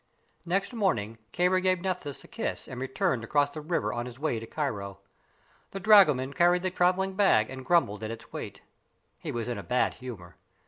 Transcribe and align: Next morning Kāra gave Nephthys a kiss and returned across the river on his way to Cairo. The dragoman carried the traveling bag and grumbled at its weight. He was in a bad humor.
Next 0.47 0.73
morning 0.73 1.19
Kāra 1.31 1.61
gave 1.61 1.79
Nephthys 1.81 2.23
a 2.23 2.27
kiss 2.27 2.67
and 2.67 2.81
returned 2.81 3.23
across 3.23 3.51
the 3.51 3.61
river 3.61 3.93
on 3.93 4.07
his 4.07 4.17
way 4.17 4.39
to 4.39 4.47
Cairo. 4.47 4.97
The 5.69 5.79
dragoman 5.79 6.33
carried 6.33 6.63
the 6.63 6.71
traveling 6.71 7.13
bag 7.13 7.51
and 7.51 7.63
grumbled 7.63 8.01
at 8.03 8.09
its 8.09 8.33
weight. 8.33 8.63
He 9.19 9.31
was 9.31 9.47
in 9.47 9.59
a 9.59 9.63
bad 9.63 9.93
humor. 9.93 10.37